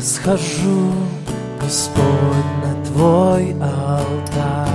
[0.00, 0.92] восхожу,
[1.60, 4.66] Господь, на Твой алтарь.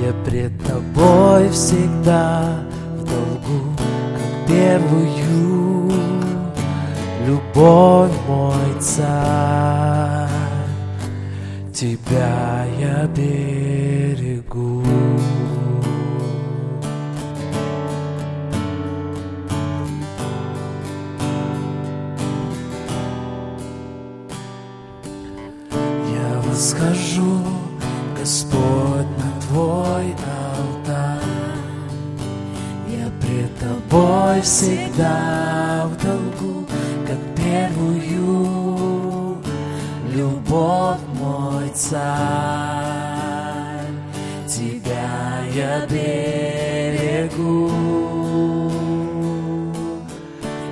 [0.00, 2.60] Я пред Тобой всегда
[2.96, 3.76] в долгу,
[4.14, 5.90] как первую
[7.26, 10.28] любовь мой царь.
[11.74, 14.77] Тебя я берегу.
[26.58, 27.38] Восхожу,
[28.18, 30.06] Господь, на Твой
[30.56, 31.22] алтарь.
[32.88, 36.66] Я пред Тобой всегда в долгу,
[37.06, 39.38] как первую
[40.12, 42.02] любовь мой царь.
[44.48, 47.70] Тебя я берегу.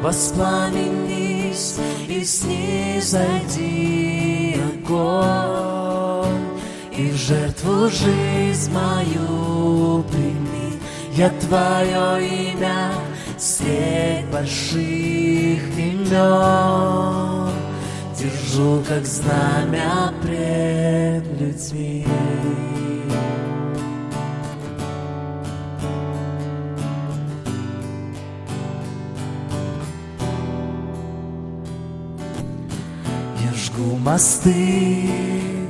[0.02, 4.16] Воспламенись и снизойди
[4.86, 5.65] огонь,
[6.98, 10.80] И в жертву жизнь мою прими.
[11.12, 12.90] Я Твое имя,
[13.36, 16.06] средь больших имен,
[18.18, 22.06] Держу, как знамя пред людьми.
[33.44, 35.65] Я жгу мосты,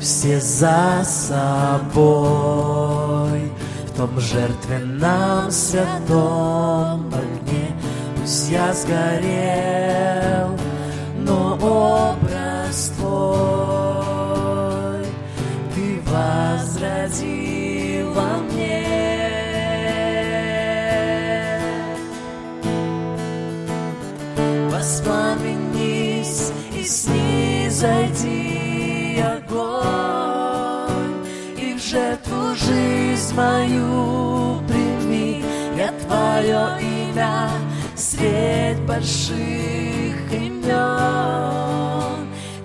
[0.00, 2.00] все за собой,
[3.86, 7.74] В том жертвенном святом огне
[8.16, 10.50] Пусть я сгорел,
[11.18, 15.06] но образ твой
[15.74, 18.84] Ты возродил во мне.
[24.70, 28.75] Воспламенись и снизойди
[32.56, 35.44] жизнь мою прими.
[35.76, 37.50] Я Твое имя
[37.94, 40.66] средь больших имен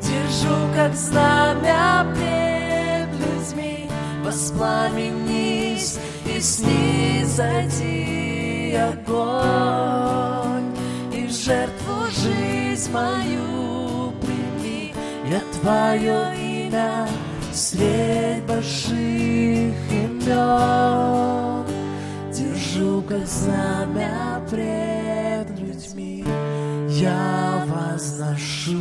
[0.01, 3.89] Держу, как знамя пред людьми.
[4.23, 7.91] Воспламенись и снизойди
[8.75, 10.73] огонь,
[11.13, 14.93] И в жертву жизнь мою прими.
[15.29, 16.33] Я Твое
[16.65, 17.07] имя
[17.51, 19.30] средь больших
[19.89, 20.21] имен
[22.31, 26.25] Держу, как знамя пред людьми.
[26.89, 28.79] Я возношу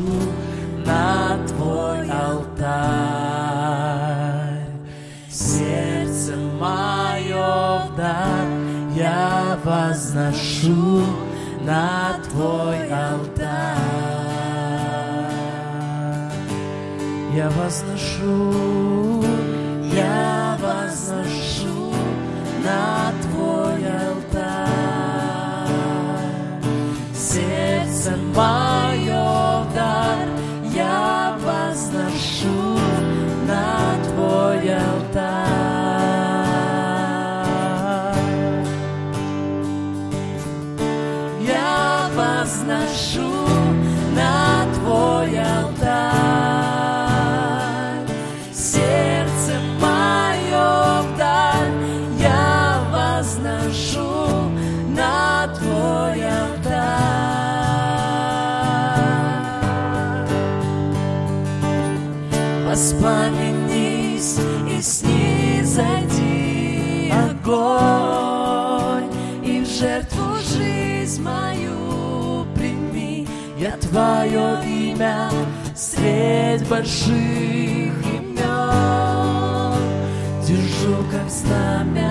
[0.87, 3.51] на Твой алтарь
[5.31, 8.49] сердце мое вдаль.
[8.95, 11.03] Я возношу
[11.63, 14.11] на Твой алтарь.
[17.35, 19.25] Я возношу,
[42.71, 43.31] возношу
[44.15, 45.91] на Твой алтарь
[48.53, 51.73] сердце мое вдаль.
[52.21, 54.51] Я возношу
[54.97, 56.71] на Твой алтарь.
[62.69, 64.39] Воспламенись
[64.69, 66.31] и снизойди
[67.11, 69.11] огонь,
[69.45, 71.70] И в жертву жизнь мою
[73.91, 75.29] Твое имя
[75.75, 78.39] средь больших имен.
[80.47, 82.10] Держу, как знамя